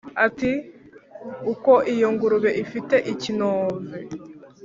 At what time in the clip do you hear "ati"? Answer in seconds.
0.25-0.51